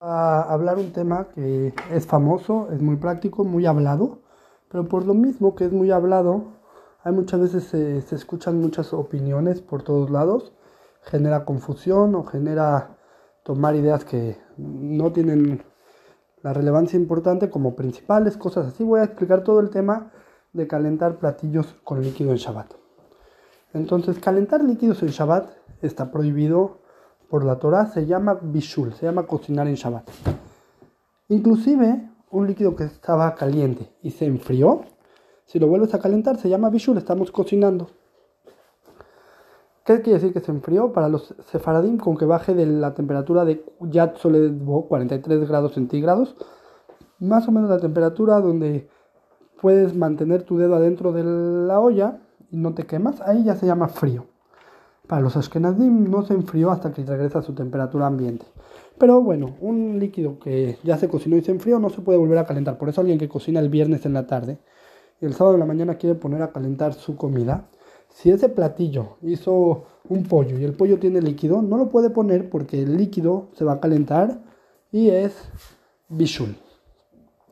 a 0.00 0.42
hablar 0.42 0.78
un 0.78 0.92
tema 0.92 1.28
que 1.34 1.74
es 1.90 2.06
famoso, 2.06 2.68
es 2.72 2.80
muy 2.80 2.96
práctico, 2.96 3.44
muy 3.44 3.66
hablado, 3.66 4.20
pero 4.68 4.86
por 4.88 5.06
lo 5.06 5.14
mismo 5.14 5.54
que 5.54 5.64
es 5.64 5.72
muy 5.72 5.90
hablado, 5.90 6.44
hay 7.02 7.12
muchas 7.12 7.40
veces 7.40 7.64
se, 7.64 7.98
escuchan 8.14 8.60
muchas 8.60 8.92
opiniones 8.92 9.60
por 9.60 9.82
todos 9.82 10.10
lados, 10.10 10.52
genera 11.02 11.44
confusión 11.44 12.14
o 12.14 12.24
genera 12.24 12.96
tomar 13.42 13.74
ideas 13.74 14.04
que 14.04 14.38
no 14.56 15.12
tienen 15.12 15.62
la 16.42 16.52
relevancia 16.52 16.98
importante 16.98 17.50
como 17.50 17.74
principales, 17.74 18.36
cosas 18.36 18.66
así. 18.66 18.84
Voy 18.84 19.00
a 19.00 19.04
explicar 19.04 19.42
todo 19.42 19.60
el 19.60 19.70
tema 19.70 20.12
de 20.52 20.66
calentar 20.66 21.18
platillos 21.18 21.74
con 21.82 22.02
líquido 22.02 22.30
en 22.30 22.36
Shabbat. 22.36 22.74
Entonces, 23.72 24.18
calentar 24.18 24.62
líquidos 24.62 25.02
en 25.02 25.08
Shabbat 25.08 25.50
está 25.82 26.10
prohibido 26.10 26.78
por 27.28 27.44
la 27.44 27.58
Torah, 27.58 27.86
se 27.86 28.06
llama 28.06 28.38
bishul, 28.40 28.94
se 28.94 29.06
llama 29.06 29.24
cocinar 29.24 29.68
en 29.68 29.74
Shabbat. 29.74 30.08
Inclusive, 31.28 32.10
un 32.30 32.46
líquido 32.46 32.74
que 32.74 32.84
estaba 32.84 33.34
caliente 33.34 33.90
y 34.02 34.10
se 34.10 34.26
enfrió, 34.26 34.82
si 35.44 35.58
lo 35.58 35.66
vuelves 35.66 35.94
a 35.94 35.98
calentar, 35.98 36.36
se 36.38 36.48
llama 36.48 36.70
bishul, 36.70 36.98
estamos 36.98 37.30
cocinando. 37.30 37.88
¿Qué 39.84 40.02
quiere 40.02 40.18
decir 40.18 40.34
que 40.34 40.40
se 40.40 40.50
enfrió? 40.50 40.92
Para 40.92 41.08
los 41.08 41.34
sefaradim, 41.50 41.96
con 41.96 42.16
que 42.16 42.26
baje 42.26 42.54
de 42.54 42.66
la 42.66 42.92
temperatura 42.92 43.46
de 43.46 43.64
Yat 43.80 44.18
Soledbo, 44.18 44.86
43 44.86 45.48
grados 45.48 45.72
centígrados, 45.72 46.36
más 47.18 47.48
o 47.48 47.52
menos 47.52 47.70
la 47.70 47.78
temperatura 47.78 48.40
donde 48.40 48.88
puedes 49.60 49.94
mantener 49.96 50.42
tu 50.42 50.58
dedo 50.58 50.76
adentro 50.76 51.12
de 51.12 51.24
la 51.24 51.80
olla 51.80 52.20
y 52.50 52.58
no 52.58 52.74
te 52.74 52.84
quemas, 52.84 53.20
ahí 53.22 53.44
ya 53.44 53.56
se 53.56 53.66
llama 53.66 53.88
frío. 53.88 54.26
Para 55.08 55.22
los 55.22 55.36
Ashkenazim 55.36 56.10
no 56.10 56.22
se 56.24 56.34
enfrió 56.34 56.70
hasta 56.70 56.92
que 56.92 57.02
regresa 57.02 57.40
a 57.40 57.42
su 57.42 57.54
temperatura 57.54 58.06
ambiente. 58.06 58.44
Pero 58.98 59.22
bueno, 59.22 59.56
un 59.60 59.98
líquido 59.98 60.38
que 60.38 60.78
ya 60.84 60.98
se 60.98 61.08
cocinó 61.08 61.36
y 61.36 61.42
se 61.42 61.50
enfrió 61.50 61.78
no 61.78 61.88
se 61.88 62.02
puede 62.02 62.18
volver 62.18 62.38
a 62.38 62.46
calentar. 62.46 62.76
Por 62.78 62.90
eso 62.90 63.00
alguien 63.00 63.18
que 63.18 63.28
cocina 63.28 63.58
el 63.58 63.70
viernes 63.70 64.04
en 64.04 64.12
la 64.12 64.26
tarde 64.26 64.58
y 65.20 65.24
el 65.24 65.32
sábado 65.32 65.54
en 65.54 65.60
la 65.60 65.66
mañana 65.66 65.94
quiere 65.94 66.14
poner 66.14 66.42
a 66.42 66.52
calentar 66.52 66.92
su 66.92 67.16
comida, 67.16 67.68
si 68.10 68.30
ese 68.30 68.48
platillo 68.48 69.16
hizo 69.22 69.84
un 70.08 70.24
pollo 70.24 70.58
y 70.58 70.64
el 70.64 70.74
pollo 70.74 70.98
tiene 70.98 71.22
líquido, 71.22 71.62
no 71.62 71.78
lo 71.78 71.88
puede 71.88 72.10
poner 72.10 72.50
porque 72.50 72.82
el 72.82 72.96
líquido 72.96 73.48
se 73.54 73.64
va 73.64 73.74
a 73.74 73.80
calentar 73.80 74.42
y 74.92 75.08
es 75.08 75.34
bishul. 76.08 76.56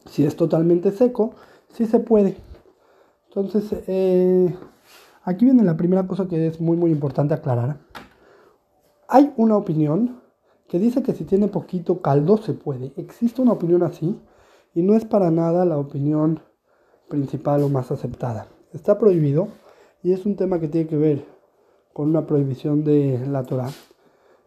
Si 0.06 0.24
es 0.24 0.36
totalmente 0.36 0.92
seco, 0.92 1.34
sí 1.72 1.86
se 1.86 2.00
puede. 2.00 2.36
Entonces, 3.28 3.82
eh, 3.86 4.54
Aquí 5.26 5.44
viene 5.44 5.64
la 5.64 5.76
primera 5.76 6.06
cosa 6.06 6.28
que 6.28 6.46
es 6.46 6.60
muy 6.60 6.76
muy 6.76 6.92
importante 6.92 7.34
aclarar. 7.34 7.80
Hay 9.08 9.34
una 9.36 9.56
opinión 9.56 10.22
que 10.68 10.78
dice 10.78 11.02
que 11.02 11.14
si 11.14 11.24
tiene 11.24 11.48
poquito 11.48 12.00
caldo 12.00 12.36
se 12.36 12.52
puede. 12.52 12.92
Existe 12.96 13.42
una 13.42 13.50
opinión 13.50 13.82
así 13.82 14.20
y 14.72 14.82
no 14.82 14.94
es 14.94 15.04
para 15.04 15.32
nada 15.32 15.64
la 15.64 15.78
opinión 15.78 16.38
principal 17.08 17.64
o 17.64 17.68
más 17.68 17.90
aceptada. 17.90 18.46
Está 18.72 18.98
prohibido 18.98 19.48
y 20.00 20.12
es 20.12 20.24
un 20.26 20.36
tema 20.36 20.60
que 20.60 20.68
tiene 20.68 20.88
que 20.88 20.96
ver 20.96 21.24
con 21.92 22.08
una 22.08 22.24
prohibición 22.24 22.84
de 22.84 23.18
la 23.26 23.42
Torah. 23.42 23.70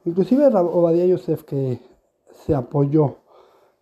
Inclusive 0.05 0.47
Obadiah 0.47 1.07
Yosef 1.07 1.43
que 1.43 1.81
se 2.31 2.55
apoyó 2.55 3.17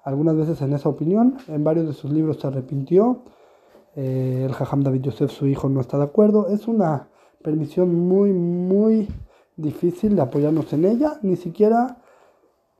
algunas 0.04 0.36
veces 0.36 0.60
en 0.64 0.74
esa 0.74 0.90
opinión, 0.90 1.38
en 1.48 1.64
varios 1.64 1.86
de 1.86 1.94
sus 1.94 2.12
libros 2.12 2.40
se 2.40 2.48
arrepintió 2.48 3.22
eh, 3.98 4.44
el 4.46 4.54
Jajam 4.54 4.84
David 4.84 5.02
Yosef, 5.02 5.32
su 5.32 5.48
hijo, 5.48 5.70
no 5.70 5.82
está 5.82 5.98
de 5.98 6.04
acuerdo. 6.04 6.50
Es 6.50 6.68
una 6.68 7.10
permisión 7.42 7.96
muy, 7.96 8.32
muy 8.32 9.08
difícil 9.56 10.16
de 10.16 10.22
apoyarnos 10.22 10.72
en 10.74 10.86
ella, 10.86 11.18
ni 11.24 11.36
siquiera 11.36 11.98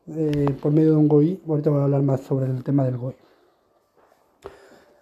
eh, 0.08 0.56
por 0.62 0.72
medio 0.72 0.92
de 0.92 0.98
un 0.98 1.08
GOI. 1.08 1.42
Ahorita 1.48 1.72
voy 1.72 1.80
a 1.80 1.86
hablar 1.86 2.04
más 2.04 2.22
sobre 2.22 2.46
el 2.46 2.64
tema 2.64 2.86
del 2.86 2.98
GOI. 2.98 3.16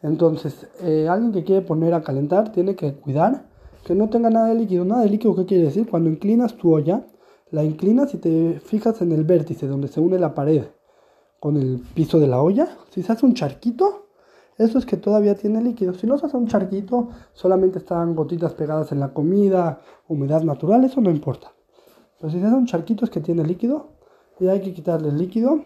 Entonces, 0.04 0.68
eh, 0.82 1.10
alguien 1.10 1.34
que 1.34 1.44
quiere 1.44 1.62
poner 1.62 1.94
a 1.94 2.02
calentar 2.02 2.52
tiene 2.54 2.78
que 2.78 2.94
cuidar 2.94 3.48
que 3.84 3.94
no 3.94 4.10
tenga 4.10 4.30
nada 4.30 4.48
de 4.48 4.56
líquido. 4.56 4.86
Nada 4.86 5.02
de 5.02 5.10
líquido, 5.10 5.36
¿qué 5.36 5.46
quiere 5.46 5.66
decir? 5.66 5.90
Cuando 5.90 6.10
inclinas 6.10 6.56
tu 6.56 6.74
olla, 6.74 7.06
la 7.52 7.64
inclinas 7.66 8.14
y 8.14 8.20
te 8.20 8.62
fijas 8.62 9.02
en 9.02 9.12
el 9.12 9.26
vértice 9.26 9.68
donde 9.68 9.90
se 9.90 10.00
une 10.00 10.18
la 10.18 10.34
pared 10.34 10.64
con 11.42 11.58
el 11.58 11.84
piso 11.94 12.20
de 12.20 12.28
la 12.28 12.42
olla. 12.42 12.70
Si 12.90 13.04
se 13.04 13.12
hace 13.12 13.26
un 13.26 13.34
charquito, 13.34 14.05
es 14.58 14.86
que 14.86 14.98
todavía 14.98 15.36
tiene 15.36 15.62
líquido. 15.62 15.94
Si 15.94 16.08
lo 16.08 16.16
hace 16.16 16.38
un 16.38 16.48
charquito, 16.48 17.10
solamente 17.34 17.80
están 17.80 18.16
gotitas 18.16 18.54
pegadas 18.54 18.92
en 18.92 19.00
la 19.00 19.14
comida, 19.14 19.82
humedad 20.08 20.44
natural, 20.44 20.84
eso 20.86 21.02
no 21.02 21.10
importa. 21.10 21.52
Pero 22.20 22.32
si 22.32 22.40
se 22.40 22.46
hace 22.46 22.56
un 22.56 22.66
charquito 22.66 23.04
es 23.06 23.12
que 23.12 23.20
tiene 23.20 23.44
líquido 23.44 23.90
y 24.40 24.48
hay 24.48 24.62
que 24.62 24.74
quitarle 24.74 25.10
el 25.10 25.18
líquido 25.18 25.62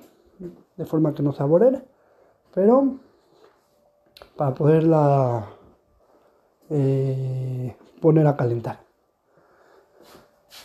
de 0.78 0.86
forma 0.86 1.14
que 1.14 1.22
no 1.22 1.34
se 1.34 1.44
aborre, 1.44 1.84
pero 2.54 2.96
para 4.36 4.54
poderla 4.54 5.50
eh, 6.70 7.76
poner 8.02 8.26
a 8.26 8.36
calentar. 8.36 8.80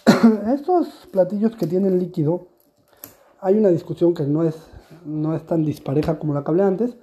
Estos 0.54 1.08
platillos 1.12 1.56
que 1.56 1.66
tienen 1.66 1.98
líquido, 1.98 2.48
hay 3.40 3.58
una 3.58 3.68
discusión 3.68 4.14
que 4.14 4.24
no 4.24 4.42
es, 4.44 4.56
no 5.04 5.34
es 5.34 5.44
tan 5.44 5.64
dispareja 5.64 6.18
como 6.18 6.32
la 6.32 6.42
que 6.42 6.50
hablé 6.50 6.62
antes, 6.62 6.96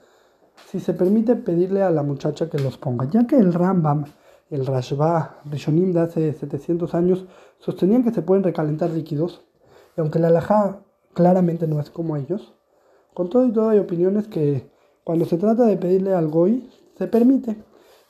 si 0.71 0.79
se 0.79 0.93
permite 0.93 1.35
pedirle 1.35 1.81
a 1.83 1.91
la 1.91 2.01
muchacha 2.01 2.49
que 2.49 2.57
los 2.57 2.77
ponga, 2.77 3.09
ya 3.09 3.27
que 3.27 3.35
el 3.35 3.53
Rambam, 3.53 4.05
el 4.49 4.65
Rashba, 4.65 5.41
Rishonim 5.43 5.91
de 5.91 5.99
hace 5.99 6.31
700 6.31 6.95
años 6.95 7.25
sostenían 7.59 8.05
que 8.05 8.11
se 8.11 8.21
pueden 8.21 8.45
recalentar 8.45 8.89
líquidos, 8.91 9.41
y 9.97 9.99
aunque 9.99 10.19
la 10.19 10.29
alhaja 10.29 10.79
claramente 11.13 11.67
no 11.67 11.81
es 11.81 11.89
como 11.89 12.15
ellos, 12.15 12.53
con 13.13 13.29
todo 13.29 13.45
y 13.45 13.51
todo 13.51 13.67
hay 13.67 13.79
opiniones 13.79 14.29
que 14.29 14.69
cuando 15.03 15.25
se 15.25 15.37
trata 15.37 15.65
de 15.65 15.75
pedirle 15.75 16.13
al 16.13 16.29
goy, 16.29 16.69
se 16.97 17.07
permite, 17.07 17.57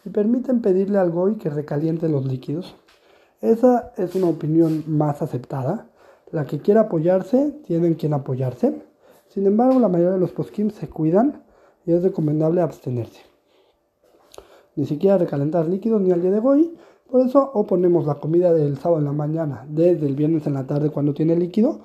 y 0.06 0.12
permiten 0.12 0.62
pedirle 0.62 1.00
al 1.00 1.10
goy 1.10 1.38
que 1.38 1.50
recaliente 1.50 2.10
los 2.10 2.26
líquidos. 2.28 2.76
Esa 3.42 3.92
es 3.98 4.14
una 4.14 4.28
opinión 4.28 4.84
más 4.86 5.24
aceptada. 5.24 5.88
La 6.32 6.46
que 6.46 6.60
quiera 6.60 6.82
apoyarse, 6.82 7.56
tienen 7.66 7.96
quien 7.96 8.14
apoyarse. 8.14 8.84
Sin 9.30 9.48
embargo, 9.48 9.80
la 9.80 9.88
mayoría 9.88 10.14
de 10.14 10.20
los 10.20 10.32
poskim 10.32 10.70
se 10.70 10.90
cuidan 10.90 11.44
y 11.86 11.94
es 11.94 12.04
recomendable 12.04 12.62
abstenerse. 12.62 13.22
Ni 14.76 14.86
siquiera 14.86 15.18
recalentar 15.18 15.68
líquidos 15.68 16.02
ni 16.02 16.12
al 16.12 16.22
día 16.22 16.32
de 16.32 16.40
hoy. 16.40 16.78
Por 17.10 17.22
eso 17.22 17.52
o 17.54 17.66
ponemos 17.68 18.06
la 18.06 18.16
comida 18.16 18.54
del 18.54 18.78
sábado 18.78 19.00
en 19.00 19.06
la 19.06 19.12
mañana 19.12 19.66
desde 19.68 20.06
el 20.06 20.16
viernes 20.16 20.48
en 20.48 20.54
la 20.54 20.66
tarde 20.66 20.90
cuando 20.90 21.14
tiene 21.14 21.36
líquido 21.36 21.82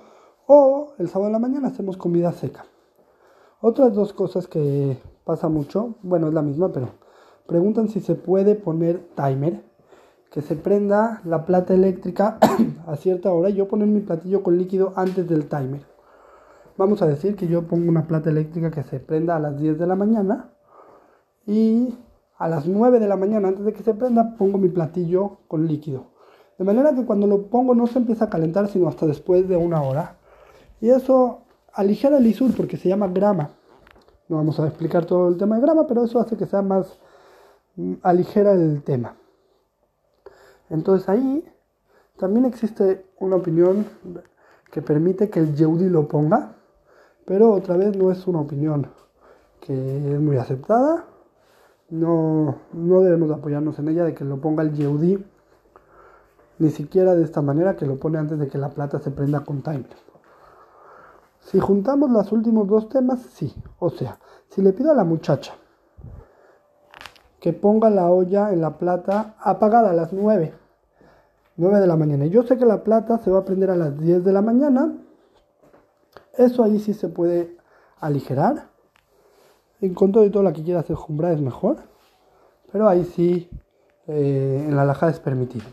o 0.47 0.93
el 0.99 1.09
sábado 1.09 1.27
en 1.27 1.33
la 1.33 1.39
mañana 1.41 1.69
hacemos 1.69 1.97
comida 1.97 2.33
seca. 2.33 2.67
Otras 3.61 3.95
dos 3.95 4.13
cosas 4.13 4.47
que 4.47 4.99
pasa 5.25 5.49
mucho, 5.49 5.97
bueno 6.03 6.29
es 6.29 6.35
la 6.35 6.43
misma, 6.43 6.71
pero 6.71 6.91
preguntan 7.47 7.89
si 7.89 8.01
se 8.01 8.15
puede 8.15 8.55
poner 8.55 9.09
timer, 9.17 9.65
que 10.31 10.43
se 10.43 10.55
prenda 10.55 11.21
la 11.25 11.45
plata 11.45 11.75
eléctrica 11.75 12.39
a 12.87 12.97
cierta 12.97 13.33
hora 13.33 13.51
y 13.51 13.55
yo 13.55 13.67
poner 13.67 13.89
mi 13.89 14.01
platillo 14.01 14.43
con 14.43 14.59
líquido 14.59 14.93
antes 14.95 15.29
del 15.29 15.49
timer. 15.49 15.96
Vamos 16.79 17.01
a 17.01 17.07
decir 17.07 17.37
que 17.37 17.47
yo 17.47 17.63
pongo 17.63 17.89
una 17.89 18.07
plata 18.07 18.29
eléctrica 18.29 18.71
que 18.71 18.83
se 18.83 19.01
prenda 19.01 19.35
a 19.35 19.41
las 19.41 19.59
10 19.59 19.79
de 19.79 19.87
la 19.87 19.97
mañana 19.97 20.51
y 21.47 21.95
a 22.37 22.49
las 22.49 22.67
9 22.67 23.01
de 23.01 23.09
la 23.09 23.17
mañana, 23.17 23.49
antes 23.49 23.65
de 23.65 23.73
que 23.73 23.83
se 23.83 23.95
prenda, 23.95 24.37
pongo 24.37 24.59
mi 24.59 24.69
platillo 24.69 25.39
con 25.49 25.67
líquido. 25.67 26.09
De 26.59 26.65
manera 26.65 26.95
que 26.95 27.07
cuando 27.07 27.27
lo 27.27 27.47
pongo 27.47 27.75
no 27.75 27.87
se 27.87 27.99
empieza 27.99 28.27
a 28.27 28.31
calentar 28.31 28.69
sino 28.69 28.89
hasta 28.89 29.07
después 29.07 29.49
de 29.49 29.57
una 29.57 29.81
hora. 29.81 30.19
Y 30.83 30.91
eso 30.91 31.45
aligera 31.73 32.19
el 32.19 32.27
isur 32.27 32.55
porque 32.55 32.77
se 32.77 32.91
llama 32.91 33.09
grama. 33.09 33.53
No 34.29 34.37
vamos 34.37 34.61
a 34.61 34.67
explicar 34.67 35.07
todo 35.07 35.29
el 35.29 35.39
tema 35.39 35.57
de 35.57 35.63
grama, 35.63 35.87
pero 35.87 36.05
eso 36.05 36.21
hace 36.21 36.37
que 36.37 36.45
sea 36.45 36.61
más 36.61 36.99
mm, 37.77 37.95
aligera 38.03 38.53
el 38.53 38.83
tema. 38.83 39.17
Entonces 40.69 41.09
ahí 41.09 41.43
también 42.19 42.45
existe 42.45 43.07
una 43.19 43.37
opinión 43.37 43.87
que 44.71 44.83
permite 44.83 45.31
que 45.31 45.41
el 45.41 45.55
Yehudi 45.55 45.89
lo 45.89 46.07
ponga 46.07 46.57
pero 47.27 47.53
otra 47.53 47.77
vez 47.77 47.97
no 47.97 48.11
es 48.11 48.27
una 48.27 48.41
opinión 48.41 48.87
que 49.61 50.15
es 50.15 50.21
muy 50.21 50.37
aceptada. 50.37 51.05
No, 51.91 52.57
no 52.73 53.01
debemos 53.03 53.31
apoyarnos 53.31 53.79
en 53.79 53.89
ella 53.89 54.05
de 54.05 54.15
que 54.15 54.25
lo 54.25 54.41
ponga 54.41 54.63
el 54.63 54.73
Yehudi, 54.73 55.25
ni 56.59 56.71
siquiera 56.71 57.15
de 57.15 57.25
esta 57.25 57.43
manera 57.43 57.77
que 57.77 57.85
lo 57.85 57.97
pone 57.97 58.19
antes 58.19 58.39
de 58.39 58.49
que 58.49 58.59
la 58.59 58.71
plata 58.71 58.99
se 59.01 59.11
prenda 59.11 59.41
con 59.41 59.63
timer. 59.63 59.87
Si 61.41 61.61
juntamos 61.61 62.11
los 62.11 62.33
últimos 62.33 62.67
dos 62.67 62.89
temas, 62.89 63.21
sí. 63.21 63.55
O 63.79 63.91
sea, 63.91 64.19
si 64.49 64.63
le 64.63 64.73
pido 64.73 64.91
a 64.91 64.95
la 64.95 65.05
muchacha 65.05 65.55
que 67.41 67.53
ponga 67.53 67.91
la 67.91 68.11
olla 68.11 68.53
en 68.53 68.61
la 68.61 68.79
plata 68.79 69.37
apagada 69.39 69.91
a 69.91 69.93
las 69.93 70.13
9, 70.13 70.53
9 71.57 71.81
de 71.81 71.87
la 71.87 71.97
mañana. 71.97 72.27
Yo 72.27 72.43
sé 72.43 72.57
que 72.57 72.67
la 72.67 72.83
plata 72.83 73.19
se 73.19 73.31
va 73.31 73.41
a 73.41 73.45
prender 73.45 73.71
a 73.71 73.77
las 73.77 73.99
10 74.01 74.25
de 74.25 74.33
la 74.33 74.43
mañana 74.43 74.93
eso 76.37 76.65
ahí 76.65 76.79
sí 76.79 76.95
se 76.95 77.09
puede 77.09 77.57
aligerar. 78.01 78.71
En 79.81 79.95
con 79.95 80.13
todo 80.13 80.25
y 80.25 80.31
todo 80.31 80.43
la 80.43 80.53
que 80.53 80.63
quiera 80.63 80.81
hacer 80.81 80.97
jumbra 80.97 81.33
es 81.33 81.41
mejor. 81.41 81.79
Pero 82.73 82.89
ahí 82.89 83.05
sí 83.05 83.49
eh, 84.07 84.65
en 84.69 84.77
la 84.77 84.83
alhaja 84.83 85.09
es 85.09 85.21
permitido. 85.21 85.67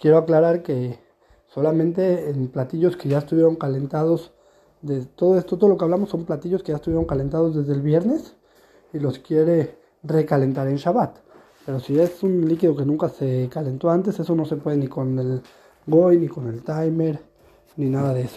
Quiero 0.00 0.18
aclarar 0.18 0.62
que 0.62 0.98
solamente 1.46 2.30
en 2.30 2.48
platillos 2.48 2.96
que 2.96 3.08
ya 3.08 3.18
estuvieron 3.18 3.56
calentados 3.56 4.32
de 4.82 5.04
todo 5.04 5.36
esto, 5.36 5.58
todo 5.58 5.68
lo 5.68 5.76
que 5.76 5.84
hablamos 5.84 6.08
son 6.08 6.24
platillos 6.24 6.62
que 6.62 6.72
ya 6.72 6.76
estuvieron 6.76 7.04
calentados 7.04 7.54
desde 7.54 7.72
el 7.74 7.82
viernes 7.82 8.36
y 8.92 8.98
los 8.98 9.18
quiere 9.18 9.78
recalentar 10.02 10.68
en 10.68 10.76
Shabbat. 10.76 11.18
Pero 11.66 11.80
si 11.80 11.98
es 11.98 12.22
un 12.22 12.48
líquido 12.48 12.74
que 12.74 12.84
nunca 12.84 13.08
se 13.08 13.48
calentó 13.52 13.90
antes, 13.90 14.18
eso 14.18 14.34
no 14.34 14.44
se 14.44 14.56
puede 14.56 14.78
ni 14.78 14.88
con 14.88 15.18
el 15.18 15.42
Goy, 15.86 16.18
ni 16.18 16.28
con 16.28 16.48
el 16.48 16.62
timer, 16.62 17.20
ni 17.76 17.90
nada 17.90 18.14
de 18.14 18.22
eso. 18.22 18.28